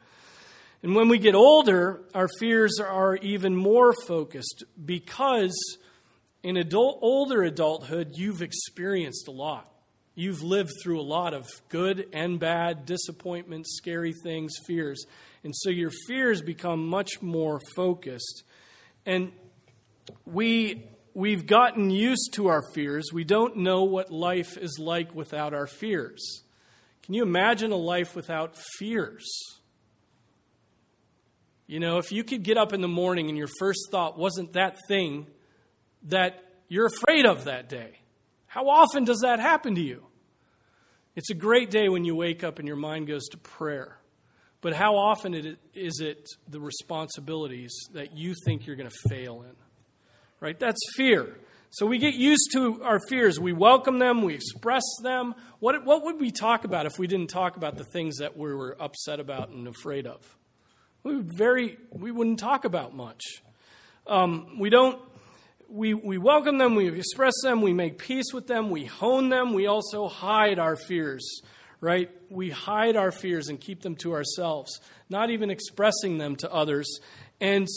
[0.82, 5.56] And when we get older, our fears are even more focused because
[6.42, 9.70] in adult, older adulthood, you've experienced a lot.
[10.14, 15.06] You've lived through a lot of good and bad, disappointments, scary things, fears.
[15.42, 18.44] And so your fears become much more focused.
[19.06, 19.32] And
[20.24, 23.10] we we've gotten used to our fears.
[23.12, 26.42] We don't know what life is like without our fears.
[27.02, 29.24] Can you imagine a life without fears?
[31.66, 34.52] You know, if you could get up in the morning and your first thought wasn't
[34.54, 35.26] that thing
[36.04, 38.00] that you're afraid of that day,
[38.46, 40.04] how often does that happen to you?
[41.16, 43.98] It's a great day when you wake up and your mind goes to prayer.
[44.64, 49.54] But how often is it the responsibilities that you think you're going to fail in?
[50.44, 50.60] right?
[50.60, 51.38] That's fear.
[51.70, 53.40] So we get used to our fears.
[53.40, 55.34] We welcome them, we express them.
[55.58, 58.54] What, what would we talk about if we didn't talk about the things that we
[58.54, 60.20] were upset about and afraid of?
[61.02, 63.22] We very we wouldn't talk about much.
[64.06, 65.00] Um, we don't
[65.68, 69.54] we, we welcome them, we express them, we make peace with them, we hone them,
[69.54, 71.40] we also hide our fears,
[71.84, 72.10] right?
[72.30, 76.98] We hide our fears and keep them to ourselves, not even expressing them to others.
[77.42, 77.68] And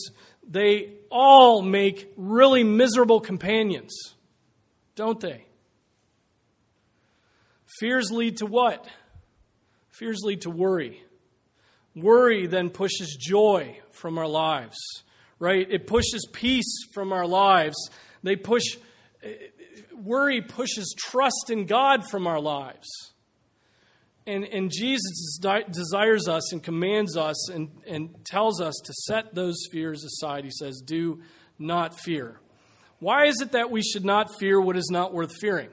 [0.48, 3.94] they all make really miserable companions,
[4.96, 5.44] don't they?
[7.80, 8.88] Fears lead to what?
[9.90, 11.04] Fears lead to worry.
[11.94, 14.78] Worry then pushes joy from our lives,
[15.38, 15.68] right?
[15.70, 17.76] It pushes peace from our lives.
[18.24, 18.78] They push,
[19.94, 22.88] worry pushes trust in God from our lives.
[24.28, 25.40] And, and Jesus
[25.72, 30.44] desires us and commands us and, and tells us to set those fears aside.
[30.44, 31.22] He says, Do
[31.58, 32.42] not fear.
[33.00, 35.70] Why is it that we should not fear what is not worth fearing?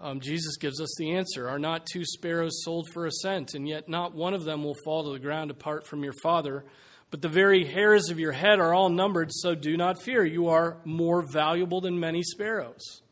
[0.00, 3.68] Um, Jesus gives us the answer Are not two sparrows sold for a cent, and
[3.68, 6.64] yet not one of them will fall to the ground apart from your Father?
[7.10, 10.24] But the very hairs of your head are all numbered, so do not fear.
[10.24, 13.02] You are more valuable than many sparrows.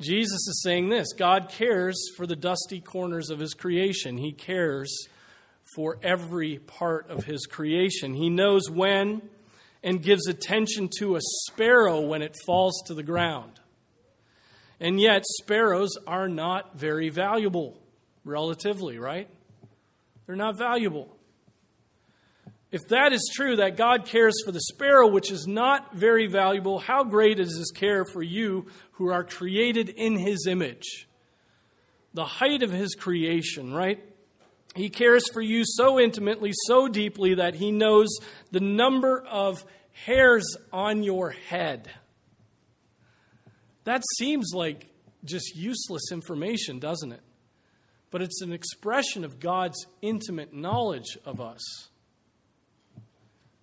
[0.00, 4.18] Jesus is saying this God cares for the dusty corners of his creation.
[4.18, 4.94] He cares
[5.74, 8.14] for every part of his creation.
[8.14, 9.22] He knows when
[9.82, 13.52] and gives attention to a sparrow when it falls to the ground.
[14.80, 17.78] And yet, sparrows are not very valuable,
[18.24, 19.28] relatively, right?
[20.26, 21.15] They're not valuable.
[22.72, 26.78] If that is true, that God cares for the sparrow, which is not very valuable,
[26.78, 31.08] how great is his care for you who are created in his image?
[32.12, 34.02] The height of his creation, right?
[34.74, 38.08] He cares for you so intimately, so deeply, that he knows
[38.50, 41.88] the number of hairs on your head.
[43.84, 44.88] That seems like
[45.24, 47.22] just useless information, doesn't it?
[48.10, 51.60] But it's an expression of God's intimate knowledge of us.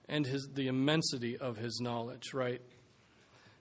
[0.07, 2.61] And his, the immensity of his knowledge, right?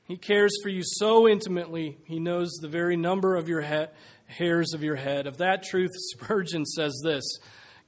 [0.05, 3.87] He cares for you so intimately, he knows the very number of your he-
[4.26, 5.26] hairs of your head.
[5.26, 7.24] Of that truth, Spurgeon says this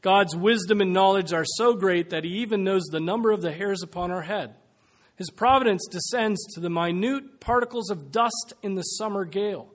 [0.01, 3.53] God's wisdom and knowledge are so great that he even knows the number of the
[3.53, 4.55] hairs upon our head.
[5.17, 9.69] His providence descends to the minute particles of dust in the summer gale.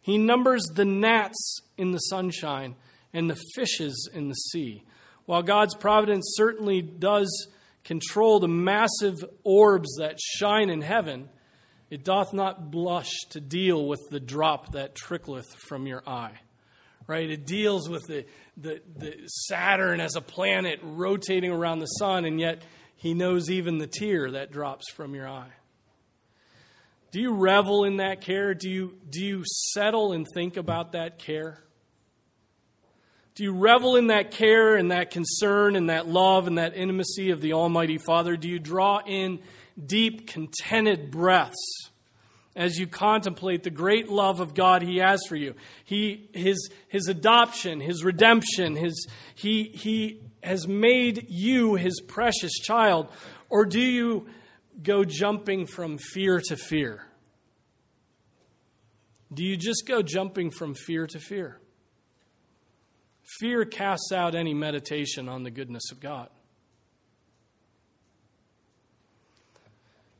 [0.00, 2.74] He numbers the gnats in the sunshine
[3.12, 4.82] and the fishes in the sea.
[5.24, 7.48] While God's providence certainly does
[7.84, 11.28] control the massive orbs that shine in heaven,
[11.90, 16.38] it doth not blush to deal with the drop that trickleth from your eye.
[17.06, 17.28] Right?
[17.28, 18.24] It deals with the,
[18.56, 22.62] the, the Saturn as a planet rotating around the sun, and yet
[22.96, 25.50] he knows even the tear that drops from your eye.
[27.10, 28.54] Do you revel in that care?
[28.54, 31.62] Do you, do you settle and think about that care?
[33.34, 37.30] Do you revel in that care and that concern and that love and that intimacy
[37.30, 38.36] of the Almighty Father?
[38.36, 39.40] Do you draw in
[39.84, 41.90] deep, contented breaths
[42.54, 45.54] as you contemplate the great love of God He has for you?
[45.84, 53.08] He, his, his adoption, His redemption, his, he, he has made you His precious child.
[53.48, 54.26] Or do you
[54.82, 57.06] go jumping from fear to fear?
[59.32, 61.61] Do you just go jumping from fear to fear?
[63.40, 66.28] Fear casts out any meditation on the goodness of God.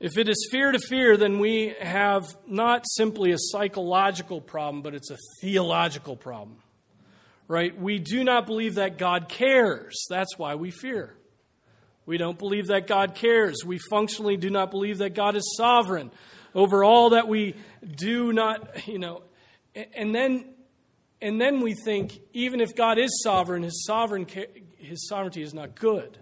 [0.00, 4.94] If it is fear to fear, then we have not simply a psychological problem, but
[4.94, 6.56] it's a theological problem.
[7.46, 7.78] Right?
[7.78, 10.04] We do not believe that God cares.
[10.08, 11.14] That's why we fear.
[12.04, 13.64] We don't believe that God cares.
[13.64, 16.10] We functionally do not believe that God is sovereign
[16.54, 17.54] over all that we
[17.96, 19.22] do not, you know.
[19.94, 20.46] And then
[21.22, 24.26] and then we think even if God is sovereign, his, sovereign,
[24.76, 26.18] his sovereignty is not good.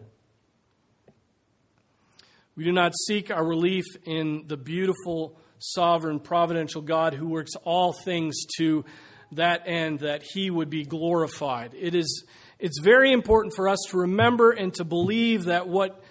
[2.54, 7.94] We do not seek our relief in the beautiful, sovereign, providential God who works all
[7.94, 8.84] things to
[9.32, 11.72] that end that he would be glorified.
[11.78, 12.24] It is
[12.58, 16.04] it's very important for us to remember and to believe that what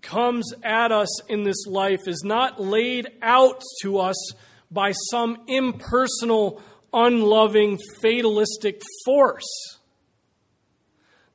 [0.00, 4.32] comes at us in this life is not laid out to us
[4.70, 6.62] by some impersonal
[6.92, 9.78] unloving, fatalistic force.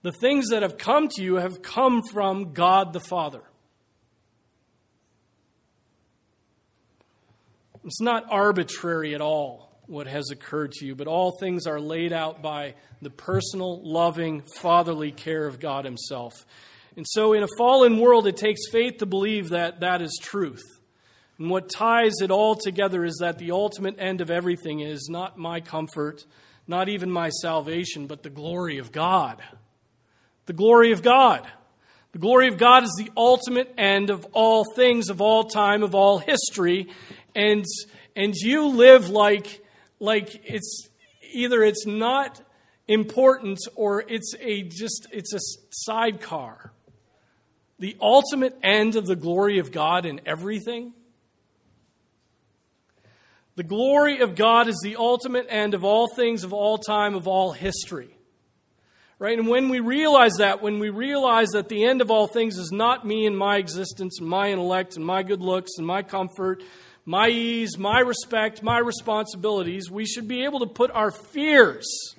[0.04, 3.41] The things that have come to you have come from God the Father.
[7.84, 12.12] It's not arbitrary at all what has occurred to you, but all things are laid
[12.12, 16.46] out by the personal, loving, fatherly care of God Himself.
[16.98, 20.63] And so, in a fallen world, it takes faith to believe that that is truth.
[21.39, 25.38] And what ties it all together is that the ultimate end of everything is not
[25.38, 26.26] my comfort,
[26.67, 29.41] not even my salvation, but the glory of God.
[30.47, 31.47] The glory of God.
[32.13, 35.93] The glory of God is the ultimate end of all things, of all time, of
[35.93, 36.88] all history.
[37.36, 37.65] And,
[38.15, 39.63] and you live like,
[40.00, 40.89] like it's
[41.34, 42.41] either it's not
[42.88, 46.71] important or it's a just it's a sidecar.
[47.80, 50.93] The ultimate end of the glory of God in everything
[53.58, 57.28] the glory of God is the ultimate end of all things, of all time, of
[57.28, 58.15] all history.
[59.17, 59.36] Right?
[59.36, 62.72] And when we realize that, when we realize that the end of all things is
[62.72, 66.62] not me and my existence and my intellect and my good looks and my comfort,
[67.04, 72.13] my ease, my respect, my responsibilities, we should be able to put our fears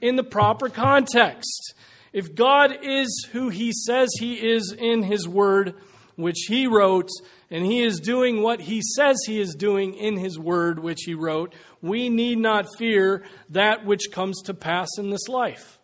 [0.00, 1.74] in the proper context.
[2.12, 5.74] If God is who He says He is in His Word,
[6.14, 7.10] which He wrote,
[7.50, 11.14] and he is doing what he says he is doing in his word, which he
[11.14, 15.78] wrote, we need not fear that which comes to pass in this life.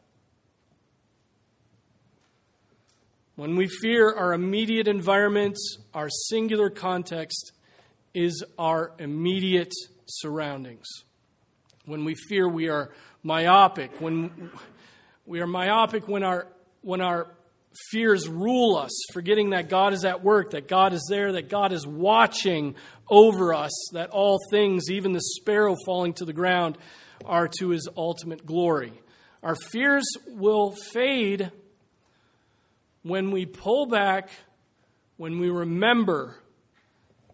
[3.36, 5.56] When we fear our immediate environment,
[5.94, 7.52] our singular context
[8.12, 9.72] is our immediate
[10.06, 10.86] surroundings.
[11.86, 14.00] When we fear, we are myopic.
[14.00, 14.50] When
[15.24, 16.46] we are myopic, when our
[16.82, 17.28] when our
[17.90, 21.72] fears rule us, forgetting that God is at work, that God is there, that God
[21.72, 22.74] is watching
[23.08, 26.78] over us, that all things, even the sparrow falling to the ground,
[27.24, 28.92] are to his ultimate glory.
[29.42, 31.50] Our fears will fade
[33.02, 34.30] when we pull back,
[35.16, 36.36] when we remember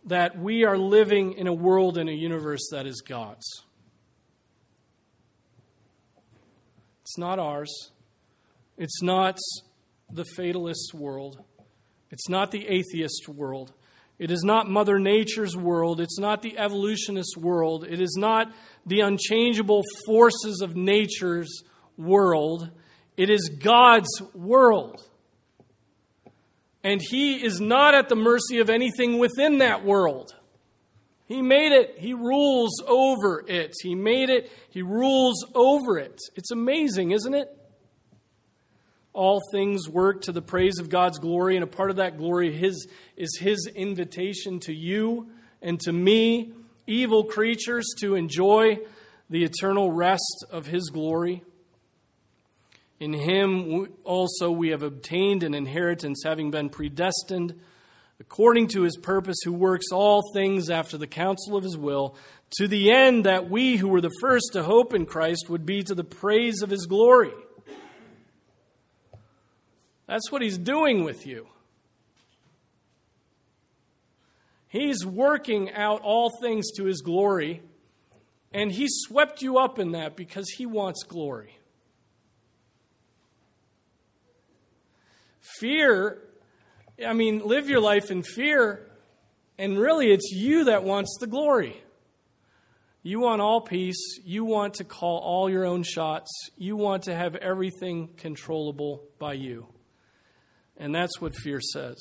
[0.06, 3.46] that we are living in a world and a universe that is God's.
[7.02, 7.90] It's not ours.
[8.76, 9.38] It's not
[10.10, 11.42] the fatalist world.
[12.10, 13.72] It's not the atheist world.
[14.18, 16.00] It is not Mother Nature's world.
[16.00, 17.84] It's not the evolutionist world.
[17.88, 18.52] It is not
[18.84, 21.62] the unchangeable forces of nature's
[21.96, 22.70] world.
[23.16, 25.02] It is God's world.
[26.82, 30.34] And he is not at the mercy of anything within that world.
[31.26, 31.98] He made it.
[31.98, 33.74] He rules over it.
[33.82, 34.50] He made it.
[34.70, 36.18] He rules over it.
[36.36, 37.57] It's amazing, isn't it?
[39.12, 42.52] All things work to the praise of God's glory, and a part of that glory
[42.52, 42.86] his,
[43.16, 45.28] is His invitation to you
[45.60, 46.52] and to me,
[46.86, 48.78] evil creatures, to enjoy
[49.28, 51.42] the eternal rest of His glory.
[53.00, 57.54] In Him also we have obtained an inheritance, having been predestined
[58.20, 62.16] according to his purpose, who works all things after the counsel of his will,
[62.50, 65.82] to the end that we who were the first to hope in Christ would be
[65.84, 67.32] to the praise of his glory.
[70.08, 71.46] That's what he's doing with you.
[74.66, 77.62] He's working out all things to his glory,
[78.52, 81.56] and he swept you up in that because he wants glory.
[85.60, 86.18] Fear
[87.06, 88.90] I mean, live your life in fear,
[89.56, 91.80] and really it's you that wants the glory.
[93.04, 94.18] You want all peace.
[94.24, 96.30] You want to call all your own shots.
[96.56, 99.68] You want to have everything controllable by you.
[100.78, 101.98] And that's what fear says.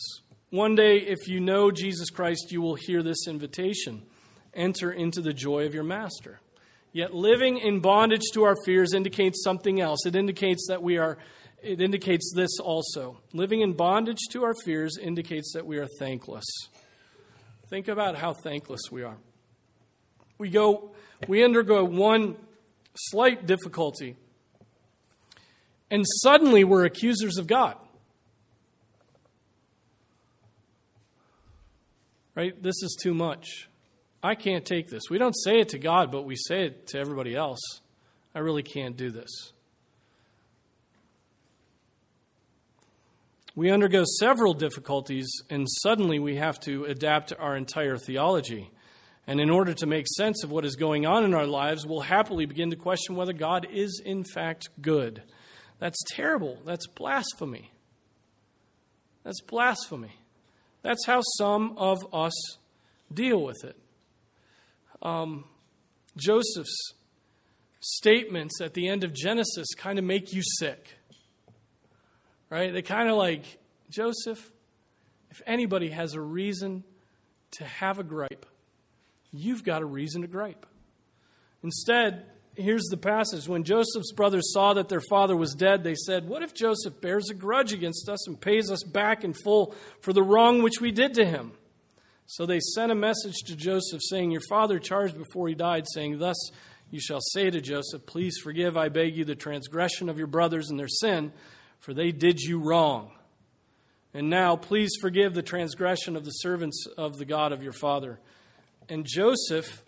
[0.51, 4.03] One day, if you know Jesus Christ, you will hear this invitation
[4.53, 6.39] enter into the joy of your master.
[6.93, 10.05] Yet living in bondage to our fears indicates something else.
[10.05, 11.17] It indicates that we are
[11.61, 13.17] it indicates this also.
[13.33, 16.45] Living in bondage to our fears indicates that we are thankless.
[17.69, 19.17] Think about how thankless we are.
[20.37, 20.91] We go
[21.27, 22.35] we undergo one
[22.95, 24.15] slight difficulty
[25.91, 27.75] and suddenly we're accusers of God.
[32.37, 32.61] Right?
[32.61, 33.67] This is too much.
[34.23, 35.09] I can't take this.
[35.09, 37.59] We don't say it to God, but we say it to everybody else.
[38.33, 39.51] I really can't do this.
[43.57, 48.69] we undergo several difficulties, and suddenly we have to adapt our entire theology.
[49.25, 52.01] And in order to make sense of what is going on in our lives, we'll
[52.01, 55.23] happily begin to question whether God is in fact good.
[55.79, 56.61] That's terrible.
[56.65, 57.71] That's blasphemy.
[59.23, 60.16] That's blasphemy.
[60.87, 62.57] That's how some of us
[63.13, 63.75] deal with it.
[65.01, 65.43] Um,
[66.15, 66.93] Joseph's
[67.79, 70.97] statements at the end of Genesis kind of make you sick
[72.49, 72.71] right?
[72.71, 73.43] They kind of like,
[73.89, 74.51] Joseph,
[75.31, 76.83] if anybody has a reason
[77.51, 78.45] to have a gripe,
[79.31, 80.65] you've got a reason to gripe.
[81.63, 82.25] Instead,
[82.57, 83.47] here's the passage.
[83.47, 87.29] When Joseph's brothers saw that their father was dead, they said, What if Joseph bears
[87.29, 90.91] a grudge against us and pays us back in full for the wrong which we
[90.91, 91.53] did to him?
[92.25, 96.19] So they sent a message to Joseph saying, Your father charged before he died, saying,
[96.19, 96.37] Thus
[96.91, 100.69] you shall say to Joseph, Please forgive, I beg you, the transgression of your brothers
[100.69, 101.31] and their sin
[101.79, 103.11] for they did you wrong.
[104.13, 108.19] And now please forgive the transgression of the servants of the God of your father.
[108.89, 109.83] And Joseph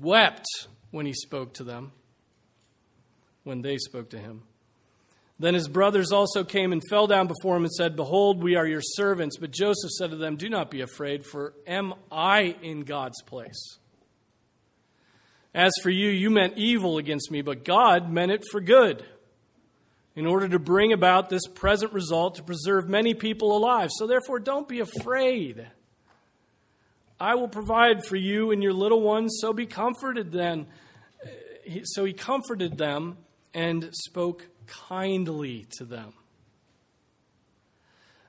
[0.00, 0.46] wept
[0.90, 1.92] when he spoke to them,
[3.44, 4.42] when they spoke to him.
[5.38, 8.66] Then his brothers also came and fell down before him and said, Behold, we are
[8.66, 9.36] your servants.
[9.36, 13.78] But Joseph said to them, Do not be afraid, for am I in God's place?
[15.54, 19.04] As for you, you meant evil against me, but God meant it for good
[20.14, 23.90] in order to bring about this present result to preserve many people alive.
[23.92, 25.66] So, therefore, don't be afraid.
[27.18, 30.66] I will provide for you and your little ones, so be comforted then.
[31.84, 33.16] So he comforted them
[33.54, 36.12] and spoke kindly to them.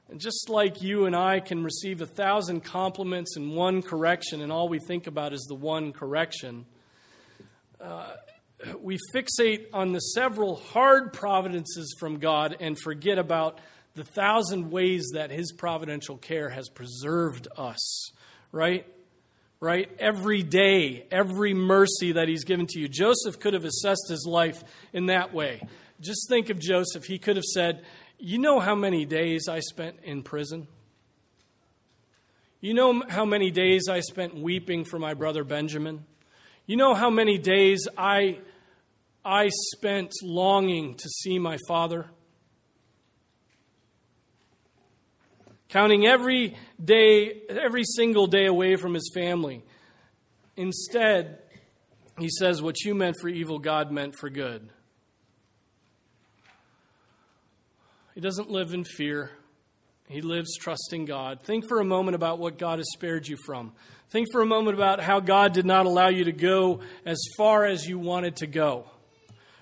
[0.09, 4.51] And just like you and I can receive a thousand compliments and one correction, and
[4.51, 6.65] all we think about is the one correction,
[7.81, 8.13] uh,
[8.79, 13.59] we fixate on the several hard providences from God and forget about
[13.95, 18.11] the thousand ways that His providential care has preserved us,
[18.51, 18.85] right?
[19.59, 19.89] Right?
[19.99, 22.87] Every day, every mercy that He's given to you.
[22.87, 25.61] Joseph could have assessed his life in that way.
[25.99, 27.05] Just think of Joseph.
[27.05, 27.83] He could have said,
[28.19, 30.67] You know how many days I spent in prison?
[32.59, 36.05] You know how many days I spent weeping for my brother Benjamin?
[36.65, 38.39] You know how many days I,
[39.23, 42.07] I spent longing to see my father?
[45.69, 49.63] Counting every day, every single day away from his family.
[50.55, 51.39] Instead,
[52.17, 54.69] he says, What you meant for evil, God meant for good.
[58.15, 59.29] He doesn't live in fear.
[60.07, 61.41] He lives trusting God.
[61.41, 63.73] Think for a moment about what God has spared you from.
[64.09, 67.65] Think for a moment about how God did not allow you to go as far
[67.65, 68.85] as you wanted to go.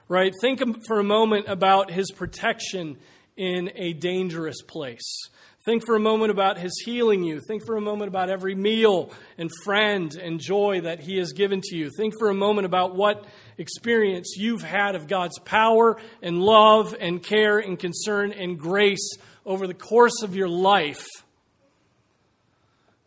[0.07, 0.31] Right?
[0.39, 2.97] Think for a moment about his protection
[3.35, 5.29] in a dangerous place.
[5.65, 7.41] Think for a moment about His healing you.
[7.47, 11.59] Think for a moment about every meal and friend and joy that He has given
[11.61, 11.89] to you.
[11.97, 13.25] Think for a moment about what
[13.57, 19.65] experience you've had of God's power and love and care and concern and grace over
[19.65, 21.07] the course of your life.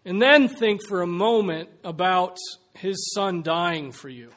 [0.04, 2.38] And then think for a moment about
[2.74, 4.32] His Son dying for you.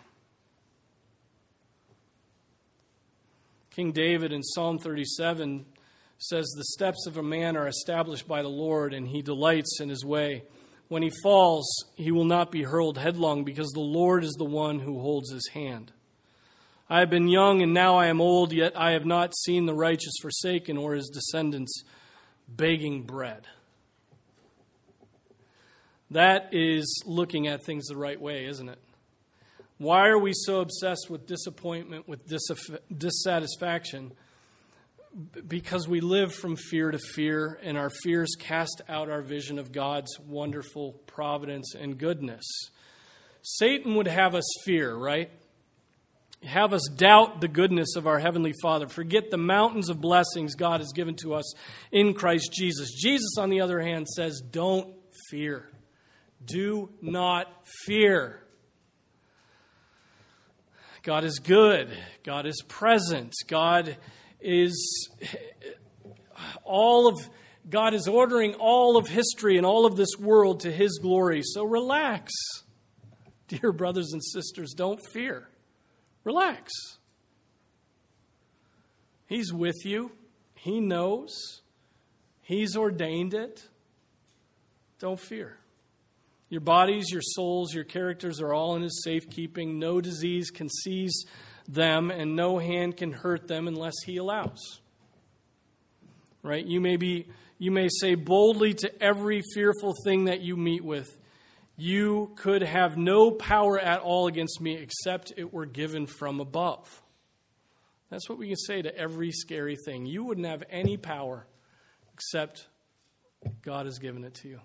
[3.71, 5.65] King David in Psalm 37
[6.21, 9.89] says, The steps of a man are established by the Lord, and he delights in
[9.89, 10.43] his way.
[10.87, 14.79] When he falls, he will not be hurled headlong, because the Lord is the one
[14.79, 15.91] who holds his hand.
[16.89, 19.73] I have been young, and now I am old, yet I have not seen the
[19.73, 21.83] righteous forsaken or his descendants
[22.47, 23.47] begging bread.
[26.11, 28.79] That is looking at things the right way, isn't it?
[29.77, 32.29] Why are we so obsessed with disappointment, with
[32.95, 34.11] dissatisfaction?
[35.47, 39.71] Because we live from fear to fear, and our fears cast out our vision of
[39.71, 42.45] God's wonderful providence and goodness.
[43.41, 45.29] Satan would have us fear, right?
[46.43, 48.87] Have us doubt the goodness of our Heavenly Father.
[48.87, 51.53] Forget the mountains of blessings God has given to us
[51.91, 52.91] in Christ Jesus.
[52.93, 54.95] Jesus, on the other hand, says, Don't
[55.29, 55.69] fear.
[56.43, 57.47] Do not
[57.85, 58.41] fear.
[61.03, 61.95] God is good.
[62.23, 63.33] God is present.
[63.47, 63.97] God
[64.41, 65.09] is
[66.63, 67.29] all of
[67.69, 71.41] God is ordering all of history and all of this world to His glory.
[71.43, 72.31] So relax,
[73.47, 74.73] dear brothers and sisters.
[74.75, 75.47] Don't fear.
[76.23, 76.71] Relax.
[79.27, 80.11] He's with you,
[80.55, 81.61] He knows,
[82.41, 83.67] He's ordained it.
[84.99, 85.57] Don't fear.
[86.49, 89.79] Your bodies, your souls, your characters are all in His safekeeping.
[89.79, 91.25] No disease can seize
[91.73, 94.81] them, and no hand can hurt them unless he allows.
[96.43, 96.65] Right?
[96.65, 97.27] You may be
[97.61, 101.15] you may say boldly to every fearful thing that you meet with,
[101.77, 107.03] you could have no power at all against me except it were given from above.
[108.09, 110.07] That's what we can say to every scary thing.
[110.07, 111.45] You wouldn't have any power
[112.15, 112.67] except
[113.61, 114.59] God has given it to you.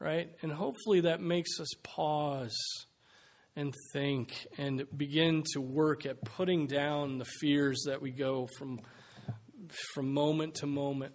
[0.00, 0.28] Right?
[0.42, 2.56] And hopefully that makes us pause
[3.56, 8.80] and think and begin to work at putting down the fears that we go from,
[9.94, 11.14] from moment to moment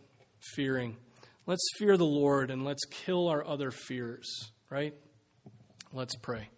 [0.55, 0.97] fearing.
[1.45, 4.95] Let's fear the Lord and let's kill our other fears, right?
[5.93, 6.49] Let's pray.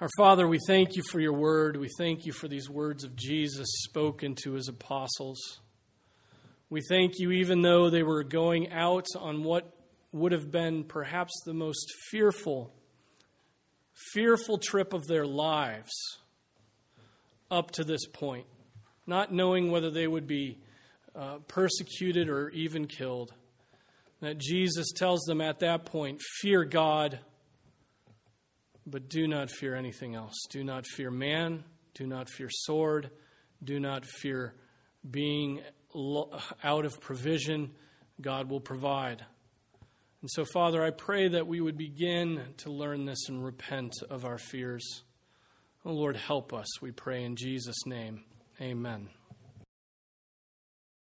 [0.00, 1.76] Our Father, we thank you for your word.
[1.76, 5.60] We thank you for these words of Jesus spoken to his apostles.
[6.70, 9.74] We thank you, even though they were going out on what
[10.12, 12.72] would have been perhaps the most fearful
[14.12, 15.92] fearful trip of their lives
[17.50, 18.46] up to this point,
[19.06, 20.58] not knowing whether they would be
[21.14, 23.32] uh, persecuted or even killed.
[24.20, 27.20] That Jesus tells them at that point fear God,
[28.86, 30.34] but do not fear anything else.
[30.50, 33.10] Do not fear man, do not fear sword,
[33.64, 34.54] do not fear
[35.08, 35.62] being
[36.62, 37.72] out of provision.
[38.20, 39.24] God will provide.
[40.22, 44.24] And so, Father, I pray that we would begin to learn this and repent of
[44.24, 45.02] our fears.
[45.84, 48.24] Oh, Lord, help us, we pray in Jesus' name.
[48.60, 49.08] Amen.